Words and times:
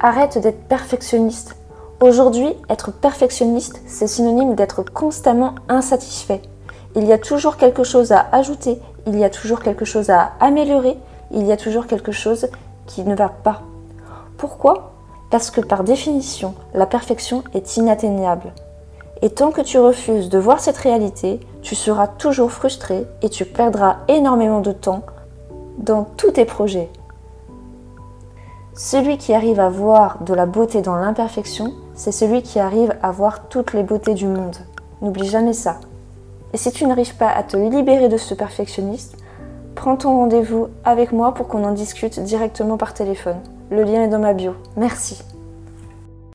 Arrête 0.00 0.36
d'être 0.36 0.68
perfectionniste. 0.68 1.56
Aujourd'hui, 2.00 2.52
être 2.68 2.92
perfectionniste, 2.92 3.80
c'est 3.86 4.06
synonyme 4.06 4.54
d'être 4.54 4.82
constamment 4.82 5.54
insatisfait. 5.70 6.42
Il 6.94 7.04
y 7.04 7.14
a 7.14 7.18
toujours 7.18 7.56
quelque 7.56 7.82
chose 7.82 8.12
à 8.12 8.26
ajouter, 8.32 8.78
il 9.06 9.18
y 9.18 9.24
a 9.24 9.30
toujours 9.30 9.60
quelque 9.60 9.86
chose 9.86 10.10
à 10.10 10.32
améliorer, 10.38 10.98
il 11.30 11.46
y 11.46 11.52
a 11.52 11.56
toujours 11.56 11.86
quelque 11.86 12.12
chose 12.12 12.48
qui 12.86 13.04
ne 13.04 13.14
va 13.14 13.30
pas. 13.30 13.62
Pourquoi? 14.36 14.92
Parce 15.30 15.50
que 15.50 15.62
par 15.62 15.82
définition, 15.82 16.54
la 16.74 16.84
perfection 16.84 17.42
est 17.54 17.78
inatteignable. 17.78 18.52
Et 19.22 19.30
tant 19.30 19.50
que 19.50 19.62
tu 19.62 19.78
refuses 19.78 20.28
de 20.28 20.38
voir 20.38 20.60
cette 20.60 20.76
réalité, 20.76 21.40
tu 21.62 21.74
seras 21.74 22.06
toujours 22.06 22.52
frustré 22.52 23.06
et 23.22 23.30
tu 23.30 23.46
perdras 23.46 23.96
énormément 24.08 24.60
de 24.60 24.72
temps 24.72 25.04
dans 25.78 26.04
tous 26.04 26.32
tes 26.32 26.44
projets. 26.44 26.90
Celui 28.78 29.16
qui 29.16 29.32
arrive 29.32 29.58
à 29.58 29.70
voir 29.70 30.22
de 30.22 30.34
la 30.34 30.44
beauté 30.44 30.82
dans 30.82 30.96
l'imperfection, 30.96 31.72
c'est 31.94 32.12
celui 32.12 32.42
qui 32.42 32.60
arrive 32.60 32.94
à 33.02 33.10
voir 33.10 33.48
toutes 33.48 33.72
les 33.72 33.82
beautés 33.82 34.12
du 34.12 34.26
monde. 34.26 34.54
N'oublie 35.00 35.26
jamais 35.26 35.54
ça. 35.54 35.80
Et 36.52 36.58
si 36.58 36.70
tu 36.72 36.86
n'arrives 36.86 37.16
pas 37.16 37.30
à 37.30 37.42
te 37.42 37.56
libérer 37.56 38.10
de 38.10 38.18
ce 38.18 38.34
perfectionniste, 38.34 39.16
prends 39.74 39.96
ton 39.96 40.14
rendez-vous 40.18 40.68
avec 40.84 41.12
moi 41.12 41.32
pour 41.32 41.48
qu'on 41.48 41.64
en 41.64 41.72
discute 41.72 42.20
directement 42.20 42.76
par 42.76 42.92
téléphone. 42.92 43.40
Le 43.70 43.82
lien 43.82 44.02
est 44.02 44.08
dans 44.08 44.18
ma 44.18 44.34
bio. 44.34 44.52
Merci. 44.76 45.22